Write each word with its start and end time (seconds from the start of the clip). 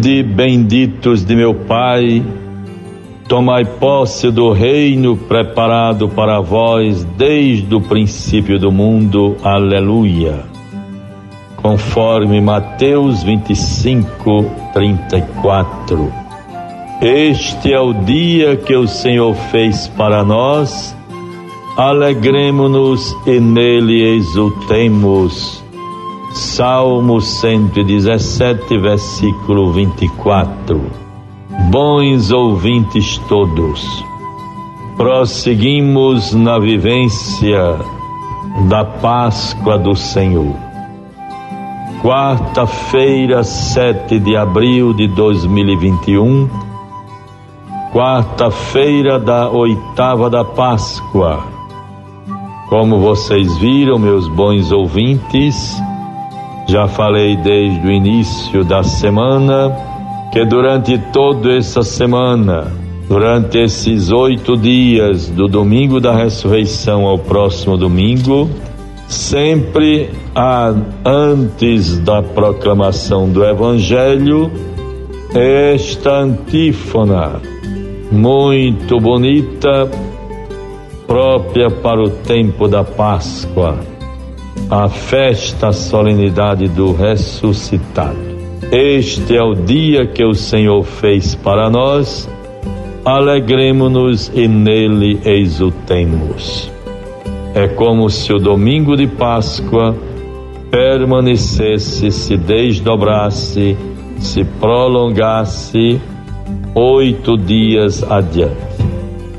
Vinde, 0.00 0.22
benditos 0.22 1.26
de 1.26 1.36
meu 1.36 1.54
Pai, 1.54 2.22
tomai 3.28 3.66
posse 3.66 4.30
do 4.30 4.50
reino 4.50 5.14
preparado 5.14 6.08
para 6.08 6.40
vós 6.40 7.04
desde 7.18 7.74
o 7.74 7.82
princípio 7.82 8.58
do 8.58 8.72
mundo. 8.72 9.36
Aleluia. 9.44 10.44
Conforme 11.56 12.40
Mateus 12.40 13.22
25, 13.22 14.50
34. 14.72 16.10
Este 17.02 17.74
é 17.74 17.80
o 17.80 17.92
dia 17.92 18.56
que 18.56 18.74
o 18.74 18.88
Senhor 18.88 19.34
fez 19.50 19.86
para 19.88 20.24
nós, 20.24 20.96
alegremos-nos 21.76 23.14
e 23.26 23.38
nele 23.38 24.16
exultemos 24.16 25.62
Salmo 26.32 27.20
117, 27.20 28.78
versículo 28.78 29.72
24. 29.72 30.80
Bons 31.72 32.30
ouvintes 32.30 33.18
todos, 33.28 34.04
prosseguimos 34.96 36.32
na 36.32 36.56
vivência 36.60 37.76
da 38.68 38.84
Páscoa 38.84 39.76
do 39.76 39.96
Senhor. 39.96 40.54
Quarta-feira, 42.00 43.42
7 43.42 44.20
de 44.20 44.36
abril 44.36 44.94
de 44.94 45.08
2021, 45.08 46.48
quarta-feira 47.92 49.18
da 49.18 49.50
oitava 49.50 50.30
da 50.30 50.44
Páscoa. 50.44 51.40
Como 52.68 53.00
vocês 53.00 53.58
viram, 53.58 53.98
meus 53.98 54.28
bons 54.28 54.70
ouvintes, 54.70 55.82
já 56.70 56.86
falei 56.86 57.36
desde 57.36 57.84
o 57.84 57.90
início 57.90 58.62
da 58.62 58.84
semana 58.84 59.76
que 60.32 60.44
durante 60.44 60.96
toda 61.12 61.56
essa 61.56 61.82
semana, 61.82 62.68
durante 63.08 63.58
esses 63.58 64.12
oito 64.12 64.56
dias, 64.56 65.28
do 65.30 65.48
domingo 65.48 65.98
da 65.98 66.14
ressurreição 66.14 67.06
ao 67.06 67.18
próximo 67.18 67.76
domingo, 67.76 68.48
sempre 69.08 70.10
antes 71.04 71.98
da 71.98 72.22
proclamação 72.22 73.28
do 73.28 73.44
Evangelho, 73.44 74.48
esta 75.34 76.20
antífona 76.20 77.40
muito 78.12 79.00
bonita, 79.00 79.90
própria 81.04 81.68
para 81.68 82.00
o 82.00 82.10
tempo 82.10 82.68
da 82.68 82.84
Páscoa 82.84 83.99
a 84.70 84.88
festa, 84.88 85.68
a 85.68 85.72
solenidade 85.72 86.68
do 86.68 86.92
ressuscitado. 86.92 88.16
Este 88.70 89.36
é 89.36 89.42
o 89.42 89.52
dia 89.52 90.06
que 90.06 90.24
o 90.24 90.32
Senhor 90.32 90.84
fez 90.84 91.34
para 91.34 91.68
nós, 91.68 92.28
alegremos-nos 93.04 94.30
e 94.32 94.46
nele 94.46 95.18
exultemos. 95.24 96.70
É 97.52 97.66
como 97.66 98.08
se 98.08 98.32
o 98.32 98.38
domingo 98.38 98.96
de 98.96 99.08
Páscoa 99.08 99.96
permanecesse, 100.70 102.12
se 102.12 102.36
desdobrasse, 102.36 103.76
se 104.18 104.44
prolongasse 104.44 106.00
oito 106.76 107.36
dias 107.36 108.04
adiante. 108.08 108.54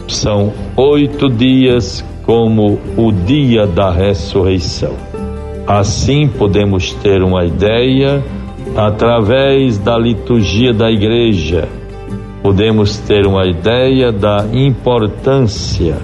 São 0.09 0.52
oito 0.76 1.30
dias 1.30 2.03
como 2.25 2.78
o 2.98 3.13
dia 3.13 3.66
da 3.66 3.92
ressurreição. 3.92 5.11
Assim 5.72 6.28
podemos 6.28 6.92
ter 6.96 7.24
uma 7.24 7.46
ideia 7.46 8.22
através 8.76 9.78
da 9.78 9.98
liturgia 9.98 10.74
da 10.74 10.92
igreja. 10.92 11.66
Podemos 12.44 12.98
ter 12.98 13.26
uma 13.26 13.46
ideia 13.46 14.12
da 14.12 14.46
importância, 14.52 15.96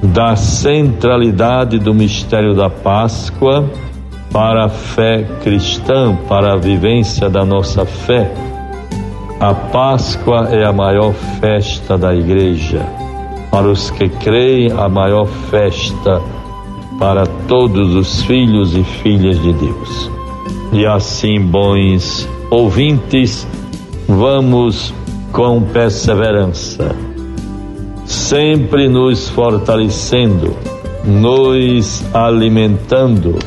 da 0.00 0.36
centralidade 0.36 1.80
do 1.80 1.92
mistério 1.92 2.54
da 2.54 2.70
Páscoa 2.70 3.68
para 4.32 4.66
a 4.66 4.68
fé 4.68 5.26
cristã, 5.42 6.16
para 6.28 6.52
a 6.52 6.56
vivência 6.56 7.28
da 7.28 7.44
nossa 7.44 7.84
fé. 7.84 8.32
A 9.40 9.52
Páscoa 9.52 10.48
é 10.48 10.64
a 10.64 10.72
maior 10.72 11.12
festa 11.40 11.98
da 11.98 12.14
igreja. 12.14 12.86
Para 13.50 13.66
os 13.66 13.90
que 13.90 14.08
creem, 14.08 14.70
a 14.70 14.88
maior 14.88 15.26
festa 15.26 16.22
para 17.00 17.24
todos 17.24 17.94
os 17.94 18.22
filhos 18.24 18.76
e 18.76 18.84
filhas 18.84 19.40
de 19.40 19.54
Deus. 19.54 20.10
E 20.70 20.84
assim, 20.84 21.40
bons 21.40 22.28
ouvintes, 22.50 23.48
vamos 24.06 24.92
com 25.32 25.62
perseverança, 25.62 26.94
sempre 28.04 28.86
nos 28.86 29.30
fortalecendo, 29.30 30.54
nos 31.02 32.04
alimentando 32.14 33.38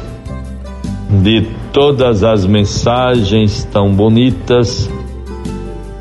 de 1.21 1.47
todas 1.71 2.23
as 2.23 2.47
mensagens 2.47 3.65
tão 3.71 3.93
bonitas 3.93 4.89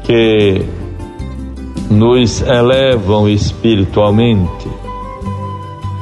que 0.04 0.62
nos 1.90 2.40
elevam 2.40 3.28
espiritualmente 3.28 4.81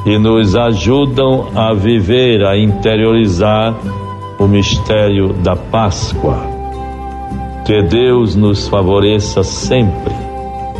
e 0.04 0.18
nos 0.18 0.56
ajudam 0.56 1.48
a 1.54 1.74
viver, 1.74 2.44
a 2.44 2.56
interiorizar 2.56 3.74
o 4.38 4.46
mistério 4.46 5.34
da 5.34 5.54
Páscoa. 5.54 6.38
Que 7.66 7.82
Deus 7.82 8.34
nos 8.34 8.66
favoreça 8.68 9.42
sempre 9.44 10.14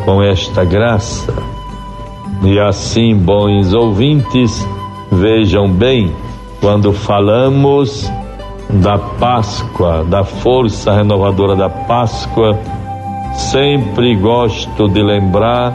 com 0.04 0.22
esta 0.22 0.64
graça. 0.64 1.34
E 2.42 2.58
assim, 2.58 3.14
bons 3.14 3.74
ouvintes, 3.74 4.66
vejam 5.12 5.68
bem, 5.70 6.10
quando 6.60 6.92
falamos 6.92 8.10
da 8.70 8.96
Páscoa, 8.96 10.04
da 10.04 10.24
força 10.24 10.92
renovadora 10.94 11.54
da 11.54 11.68
Páscoa, 11.68 12.58
sempre 13.34 14.16
gosto 14.16 14.88
de 14.88 15.02
lembrar, 15.02 15.74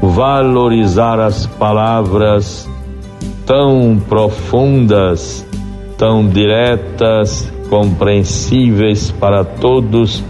valorizar 0.00 1.18
as 1.18 1.46
palavras 1.46 2.68
tão 3.46 4.02
profundas, 4.08 5.46
tão 5.96 6.28
diretas, 6.28 7.50
compreensíveis 7.70 9.12
para 9.12 9.44
todos 9.44 10.22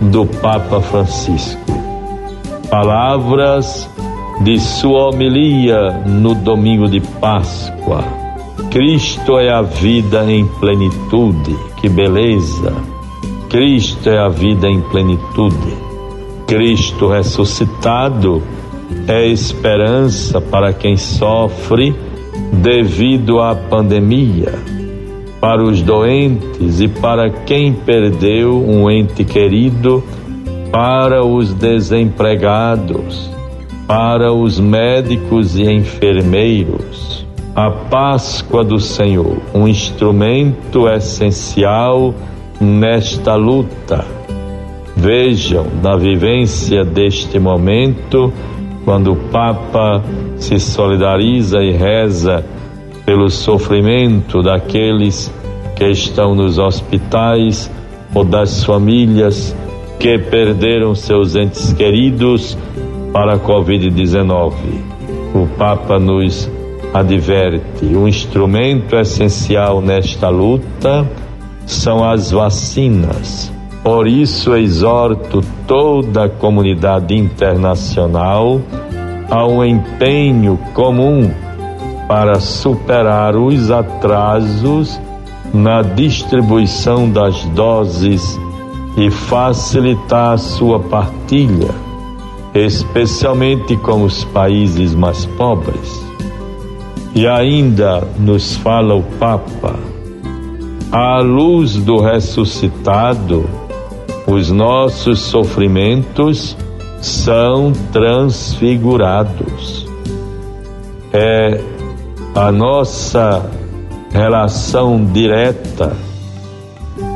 do 0.00 0.26
Papa 0.26 0.80
Francisco. 0.80 1.60
Palavras 2.70 3.88
de 4.42 4.60
sua 4.60 5.08
homilia 5.08 5.90
no 6.06 6.34
domingo 6.34 6.86
de 6.88 7.00
Páscoa. 7.00 8.04
Cristo 8.70 9.38
é 9.38 9.50
a 9.50 9.62
vida 9.62 10.30
em 10.30 10.46
plenitude, 10.46 11.56
que 11.80 11.88
beleza! 11.88 12.72
Cristo 13.48 14.10
é 14.10 14.18
a 14.18 14.28
vida 14.28 14.68
em 14.68 14.80
plenitude. 14.82 15.74
Cristo 16.46 17.08
ressuscitado 17.08 18.42
é 19.06 19.26
esperança 19.26 20.38
para 20.40 20.72
quem 20.72 20.96
sofre 20.98 21.94
devido 22.62 23.40
à 23.40 23.54
pandemia, 23.54 24.54
para 25.40 25.62
os 25.62 25.82
doentes 25.82 26.80
e 26.80 26.88
para 26.88 27.30
quem 27.30 27.72
perdeu 27.72 28.62
um 28.62 28.90
ente 28.90 29.24
querido, 29.24 30.02
para 30.70 31.24
os 31.24 31.54
desempregados, 31.54 33.30
para 33.86 34.32
os 34.32 34.58
médicos 34.58 35.56
e 35.56 35.62
enfermeiros. 35.62 37.26
A 37.54 37.70
Páscoa 37.70 38.62
do 38.64 38.78
Senhor, 38.78 39.38
um 39.54 39.66
instrumento 39.66 40.88
essencial 40.88 42.14
nesta 42.60 43.34
luta. 43.34 44.04
Vejam, 44.96 45.66
na 45.82 45.96
vivência 45.96 46.84
deste 46.84 47.38
momento, 47.38 48.32
quando 48.84 49.12
o 49.12 49.16
Papa 49.16 50.02
se 50.36 50.58
solidariza 50.58 51.62
e 51.62 51.72
reza 51.72 52.44
pelo 53.04 53.30
sofrimento 53.30 54.42
daqueles 54.42 55.32
que 55.76 55.86
estão 55.86 56.34
nos 56.34 56.58
hospitais 56.58 57.70
ou 58.14 58.24
das 58.24 58.64
famílias 58.64 59.54
que 59.98 60.18
perderam 60.18 60.94
seus 60.94 61.34
entes 61.34 61.72
queridos 61.72 62.56
para 63.12 63.34
a 63.34 63.38
Covid-19. 63.38 64.52
O 65.34 65.46
Papa 65.56 65.98
nos 65.98 66.50
adverte: 66.92 67.84
um 67.84 68.06
instrumento 68.06 68.96
essencial 68.96 69.80
nesta 69.80 70.28
luta 70.28 71.08
são 71.66 72.04
as 72.04 72.30
vacinas. 72.30 73.52
Por 73.82 74.06
isso, 74.06 74.54
exorto 74.54 75.42
toda 75.66 76.24
a 76.24 76.28
comunidade 76.28 77.14
internacional 77.14 78.60
a 79.30 79.46
um 79.46 79.64
empenho 79.64 80.58
comum 80.74 81.30
para 82.08 82.40
superar 82.40 83.36
os 83.36 83.70
atrasos 83.70 85.00
na 85.52 85.82
distribuição 85.82 87.08
das 87.08 87.44
doses 87.46 88.38
e 88.96 89.10
facilitar 89.10 90.38
sua 90.38 90.80
partilha, 90.80 91.70
especialmente 92.54 93.76
com 93.76 94.02
os 94.02 94.24
países 94.24 94.94
mais 94.94 95.24
pobres. 95.24 96.02
E 97.14 97.26
ainda 97.26 98.02
nos 98.18 98.56
fala 98.56 98.94
o 98.94 99.02
Papa, 99.18 99.74
à 100.90 101.20
luz 101.20 101.76
do 101.76 102.00
ressuscitado, 102.00 103.44
os 104.28 104.50
nossos 104.50 105.20
sofrimentos 105.20 106.54
são 107.00 107.72
transfigurados. 107.90 109.88
É 111.12 111.58
a 112.34 112.52
nossa 112.52 113.50
relação 114.12 115.02
direta 115.06 115.96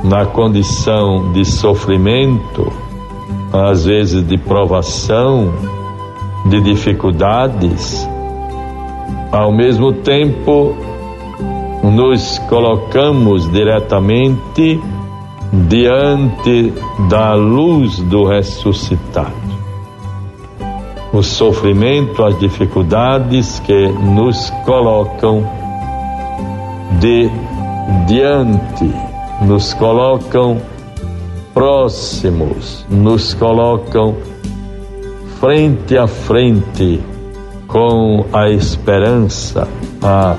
na 0.02 0.24
condição 0.24 1.32
de 1.32 1.44
sofrimento, 1.44 2.72
às 3.52 3.84
vezes 3.84 4.26
de 4.26 4.38
provação, 4.38 5.52
de 6.46 6.62
dificuldades, 6.62 8.08
ao 9.30 9.52
mesmo 9.52 9.92
tempo 9.92 10.74
nos 11.82 12.38
colocamos 12.48 13.50
diretamente 13.52 14.80
diante 15.52 16.72
da 17.10 17.34
luz 17.34 17.98
do 17.98 18.24
ressuscitado. 18.24 19.52
O 21.12 21.22
sofrimento, 21.22 22.24
as 22.24 22.38
dificuldades 22.38 23.60
que 23.60 23.88
nos 23.88 24.48
colocam 24.64 25.46
de 26.98 27.30
diante, 28.06 28.90
nos 29.42 29.74
colocam 29.74 30.58
próximos, 31.52 32.86
nos 32.88 33.34
colocam 33.34 34.16
frente 35.38 35.98
a 35.98 36.06
frente 36.06 36.98
com 37.66 38.24
a 38.32 38.48
esperança, 38.48 39.68
a, 40.02 40.34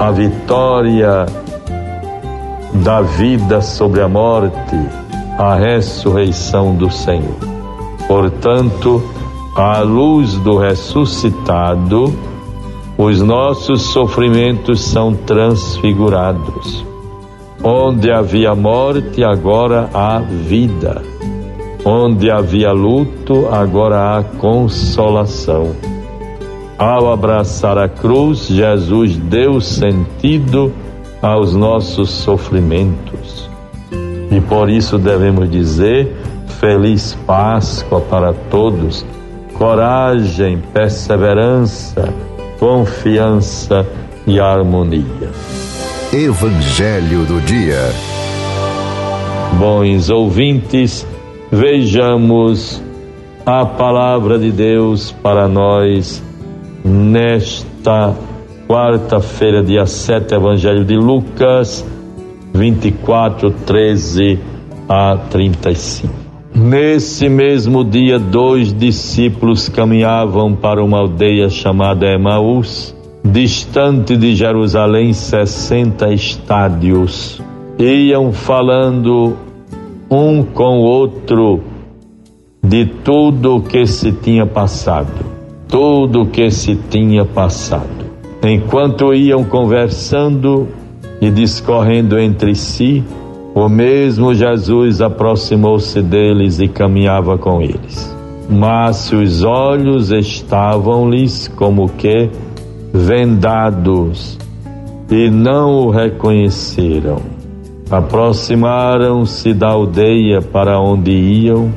a 0.00 0.10
vitória 0.10 1.26
da 2.82 3.00
vida 3.00 3.60
sobre 3.60 4.00
a 4.00 4.08
morte, 4.08 4.76
a 5.38 5.54
ressurreição 5.54 6.74
do 6.74 6.90
Senhor. 6.90 7.36
Portanto, 8.06 9.02
à 9.56 9.80
luz 9.80 10.34
do 10.38 10.58
ressuscitado, 10.58 12.14
os 12.98 13.20
nossos 13.20 13.82
sofrimentos 13.82 14.84
são 14.84 15.14
transfigurados. 15.14 16.84
Onde 17.62 18.10
havia 18.10 18.54
morte, 18.54 19.24
agora 19.24 19.88
há 19.92 20.18
vida. 20.18 21.02
Onde 21.84 22.30
havia 22.30 22.72
luto, 22.72 23.48
agora 23.50 24.18
há 24.18 24.22
consolação. 24.22 25.74
Ao 26.78 27.12
abraçar 27.12 27.78
a 27.78 27.88
cruz, 27.88 28.48
Jesus 28.48 29.16
deu 29.16 29.60
sentido 29.60 30.72
aos 31.22 31.54
nossos 31.54 32.10
sofrimentos. 32.10 33.48
E 34.30 34.40
por 34.40 34.68
isso 34.68 34.98
devemos 34.98 35.50
dizer: 35.50 36.14
Feliz 36.60 37.16
Páscoa 37.26 38.00
para 38.00 38.32
todos, 38.50 39.04
coragem, 39.54 40.62
perseverança, 40.72 42.12
confiança 42.58 43.86
e 44.26 44.40
harmonia. 44.40 45.30
Evangelho 46.12 47.24
do 47.24 47.40
Dia. 47.40 47.90
Bons 49.58 50.10
ouvintes, 50.10 51.06
vejamos 51.50 52.82
a 53.44 53.64
palavra 53.64 54.38
de 54.38 54.50
Deus 54.50 55.12
para 55.22 55.46
nós 55.48 56.22
nesta 56.84 58.14
quarta-feira, 58.66 59.62
dia 59.62 59.86
7, 59.86 60.34
Evangelho 60.34 60.84
de 60.84 60.96
Lucas, 60.96 61.86
24, 62.52 63.50
13 63.50 64.38
a 64.88 65.16
35. 65.30 66.12
Nesse 66.54 67.28
mesmo 67.28 67.84
dia, 67.84 68.18
dois 68.18 68.72
discípulos 68.72 69.68
caminhavam 69.68 70.54
para 70.54 70.82
uma 70.82 70.98
aldeia 70.98 71.48
chamada 71.48 72.06
Emaús, 72.06 72.96
distante 73.22 74.16
de 74.16 74.34
Jerusalém, 74.34 75.12
60 75.12 76.12
estádios. 76.12 77.40
Iam 77.78 78.32
falando 78.32 79.36
um 80.10 80.42
com 80.42 80.78
o 80.78 80.84
outro 80.84 81.60
de 82.64 82.86
tudo 82.86 83.56
o 83.56 83.60
que 83.60 83.86
se 83.86 84.10
tinha 84.12 84.46
passado, 84.46 85.26
tudo 85.68 86.22
o 86.22 86.26
que 86.26 86.50
se 86.50 86.74
tinha 86.74 87.24
passado. 87.24 88.05
Enquanto 88.48 89.12
iam 89.12 89.42
conversando 89.42 90.68
e 91.20 91.30
discorrendo 91.30 92.16
entre 92.16 92.54
si, 92.54 93.02
o 93.52 93.68
mesmo 93.68 94.32
Jesus 94.32 95.00
aproximou-se 95.00 96.00
deles 96.00 96.60
e 96.60 96.68
caminhava 96.68 97.36
com 97.36 97.60
eles. 97.60 98.14
Mas 98.48 98.98
seus 98.98 99.42
olhos 99.42 100.12
estavam-lhes 100.12 101.48
como 101.48 101.88
que 101.88 102.30
vendados 102.92 104.38
e 105.10 105.28
não 105.28 105.80
o 105.80 105.90
reconheceram. 105.90 107.20
Aproximaram-se 107.90 109.52
da 109.52 109.70
aldeia 109.70 110.40
para 110.40 110.78
onde 110.80 111.10
iam 111.10 111.72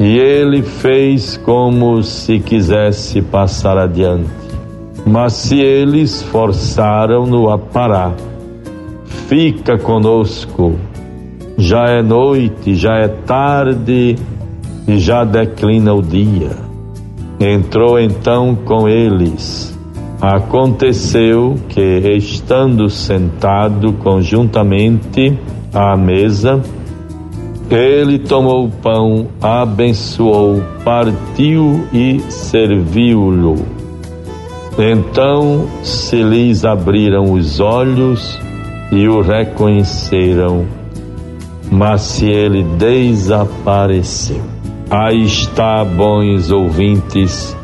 e 0.00 0.18
ele 0.18 0.62
fez 0.62 1.36
como 1.36 2.02
se 2.02 2.40
quisesse 2.40 3.22
passar 3.22 3.78
adiante. 3.78 4.41
Mas 5.04 5.32
se 5.32 5.60
eles 5.60 6.22
forçaram-no 6.22 7.50
a 7.50 7.58
parar, 7.58 8.14
fica 9.28 9.76
conosco, 9.76 10.76
já 11.58 11.84
é 11.86 12.02
noite, 12.02 12.74
já 12.74 12.94
é 12.98 13.08
tarde 13.08 14.16
e 14.86 14.98
já 14.98 15.24
declina 15.24 15.92
o 15.92 16.02
dia. 16.02 16.50
Entrou 17.40 17.98
então 17.98 18.54
com 18.54 18.88
eles. 18.88 19.76
Aconteceu 20.20 21.56
que, 21.68 21.80
estando 22.16 22.88
sentado 22.88 23.92
conjuntamente 23.94 25.36
à 25.74 25.96
mesa, 25.96 26.62
ele 27.68 28.20
tomou 28.20 28.66
o 28.66 28.70
pão, 28.70 29.26
abençoou, 29.40 30.62
partiu 30.84 31.84
e 31.92 32.20
serviu-lhe 32.28 33.81
então 34.78 35.68
se 35.82 36.22
lhes 36.22 36.64
abriram 36.64 37.32
os 37.32 37.60
olhos 37.60 38.38
e 38.90 39.08
o 39.08 39.20
reconheceram, 39.20 40.66
mas 41.70 42.02
se 42.02 42.26
ele 42.26 42.62
desapareceu. 42.62 44.42
Aí 44.90 45.24
está, 45.24 45.84
bons 45.84 46.50
ouvintes, 46.50 47.56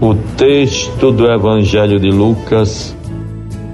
o 0.00 0.14
texto 0.36 1.12
do 1.12 1.30
Evangelho 1.30 2.00
de 2.00 2.10
Lucas 2.10 2.96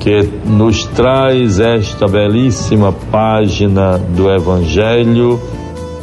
que 0.01 0.23
nos 0.45 0.85
traz 0.85 1.59
esta 1.59 2.07
belíssima 2.07 2.93
página 2.93 3.99
do 3.99 4.31
Evangelho 4.31 5.41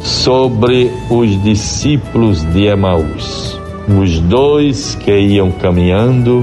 sobre 0.02 0.90
os 1.10 1.42
discípulos 1.42 2.42
de 2.52 2.66
Emaús. 2.66 3.63
Os 3.88 4.18
dois 4.18 4.94
que 4.94 5.12
iam 5.12 5.50
caminhando 5.50 6.42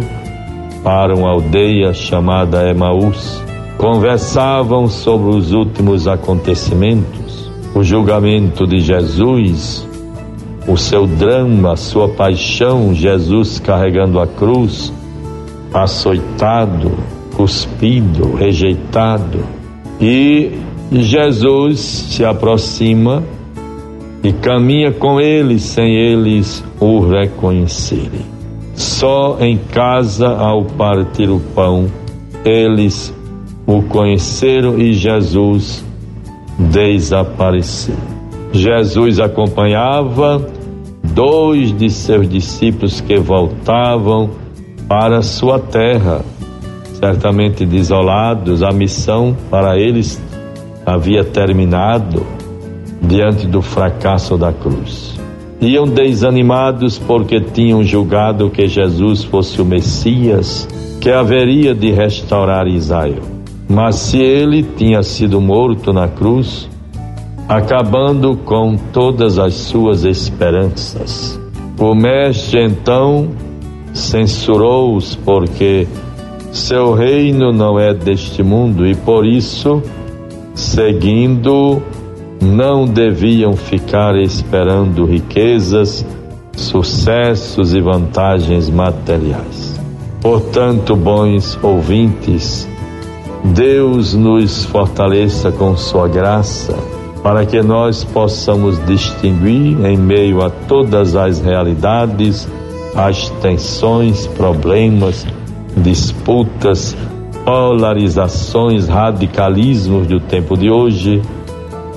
para 0.84 1.16
uma 1.16 1.32
aldeia 1.32 1.94
chamada 1.94 2.70
Emaús 2.70 3.44
conversavam 3.78 4.88
sobre 4.88 5.36
os 5.36 5.52
últimos 5.52 6.08
acontecimentos, 6.08 7.52
o 7.74 7.84
julgamento 7.84 8.68
de 8.68 8.80
Jesus, 8.80 9.88
o 10.68 10.78
seu 10.78 11.08
drama, 11.08 11.74
a 11.74 11.76
sua 11.76 12.10
paixão, 12.10 12.94
Jesus 12.94 13.60
carregando 13.60 14.20
a 14.20 14.28
cruz, 14.28 14.94
açoitado, 15.74 16.92
cuspido, 17.36 18.36
rejeitado. 18.36 19.40
E 20.00 20.52
Jesus 20.92 21.80
se 21.80 22.24
aproxima 22.24 23.24
e 24.24 24.32
caminha 24.32 24.92
com 24.92 25.20
eles 25.20 25.64
sem 25.64 25.96
eles 25.96 26.64
o 26.80 27.00
reconhecerem. 27.00 28.26
Só 28.76 29.38
em 29.40 29.58
casa, 29.58 30.28
ao 30.28 30.64
partir 30.66 31.30
o 31.30 31.40
pão, 31.54 31.88
eles 32.46 33.14
o 33.66 33.82
conheceram 33.84 34.80
e 34.80 34.94
Jesus 34.94 35.84
desapareceu. 36.58 37.96
Jesus 38.54 39.20
acompanhava 39.20 40.46
dois 41.04 41.76
de 41.78 41.90
seus 41.90 42.28
discípulos 42.28 43.02
que 43.02 43.18
voltavam 43.18 44.30
para 44.88 45.22
sua 45.22 45.58
terra, 45.58 46.22
certamente 46.94 47.66
desolados, 47.66 48.62
a 48.62 48.72
missão 48.72 49.36
para 49.50 49.80
eles 49.80 50.22
havia 50.86 51.24
terminado 51.24 52.26
diante 53.02 53.48
do 53.48 53.62
fracasso 53.62 54.38
da 54.38 54.54
cruz. 54.54 55.20
Iam 55.60 55.86
desanimados 55.86 56.98
porque 56.98 57.40
tinham 57.40 57.84
julgado 57.84 58.50
que 58.50 58.68
Jesus 58.68 59.24
fosse 59.24 59.62
o 59.62 59.66
Messias 59.66 60.68
que 61.00 61.10
haveria 61.10 61.74
de 61.74 61.92
restaurar 61.92 62.68
Israel. 62.68 63.24
Mas 63.68 63.96
se 63.96 64.20
ele 64.20 64.64
tinha 64.64 65.02
sido 65.02 65.40
morto 65.42 65.94
na 65.94 66.08
cruz, 66.08 66.70
acabando 67.48 68.36
com 68.38 68.76
todas 68.92 69.40
as 69.40 69.54
suas 69.54 70.04
esperanças, 70.04 71.40
o 71.80 71.96
Mestre 71.96 72.64
então 72.64 73.30
censurou-os 73.94 75.16
porque 75.16 75.88
seu 76.52 76.94
reino 76.94 77.52
não 77.52 77.80
é 77.80 77.94
deste 77.94 78.44
mundo 78.44 78.86
e 78.86 78.94
por 78.94 79.26
isso, 79.26 79.82
seguindo, 80.54 81.82
não 82.42 82.86
deviam 82.86 83.56
ficar 83.56 84.16
esperando 84.16 85.06
riquezas, 85.06 86.04
sucessos 86.54 87.74
e 87.74 87.80
vantagens 87.80 88.68
materiais. 88.68 89.80
Portanto, 90.20 90.96
bons 90.96 91.58
ouvintes, 91.62 92.68
Deus 93.44 94.16
nos 94.16 94.66
fortaleça 94.66 95.52
com 95.52 95.78
Sua 95.78 96.08
graça, 96.08 96.76
para 97.22 97.46
que 97.46 97.62
nós 97.62 98.04
possamos 98.04 98.84
distinguir 98.86 99.86
em 99.86 99.96
meio 99.96 100.44
a 100.44 100.50
todas 100.50 101.16
as 101.16 101.40
realidades, 101.40 102.50
as 102.96 103.30
tensões, 103.42 104.26
problemas, 104.26 105.26
disputas, 105.78 106.98
polarizações, 107.46 108.88
radicalismos 108.88 110.08
do 110.08 110.20
tempo 110.20 110.58
de 110.58 110.70
hoje, 110.70 111.22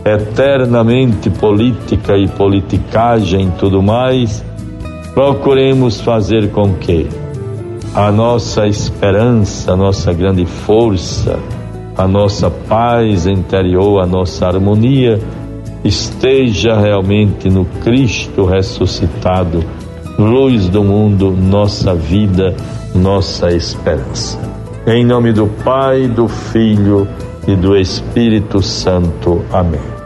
eternamente 0.05 1.31
política 1.31 2.17
e 2.17 2.29
politicagem 2.29 3.49
e 3.49 3.51
tudo 3.53 3.83
mais, 3.83 4.45
procuremos 5.15 6.01
fazer 6.01 6.51
com 6.51 6.75
que 6.75 7.09
a 7.95 8.11
nossa 8.11 8.67
esperança, 8.67 9.73
a 9.73 9.77
nossa 9.77 10.13
grande 10.13 10.45
força, 10.45 11.39
a 11.97 12.07
nossa 12.09 12.51
paz 12.51 13.27
interior, 13.27 14.03
a 14.03 14.07
nossa 14.07 14.47
harmonia 14.47 15.21
esteja 15.85 16.79
realmente 16.79 17.49
no 17.49 17.65
Cristo 17.83 18.45
ressuscitado, 18.45 19.65
luz 20.19 20.69
do 20.69 20.83
mundo, 20.83 21.31
nossa 21.31 21.95
vida 21.95 22.55
nossa 22.95 23.51
esperança. 23.51 24.39
Em 24.87 25.05
nome 25.05 25.33
do 25.33 25.47
Pai, 25.65 26.07
do 26.07 26.29
Filho 26.29 27.09
e 27.47 27.57
do 27.57 27.77
Espírito 27.77 28.63
Santo. 28.63 29.45
Amém. 29.53 29.94